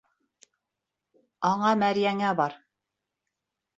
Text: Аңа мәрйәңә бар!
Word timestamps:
Аңа 1.51 1.75
мәрйәңә 1.85 2.35
бар! 2.43 2.59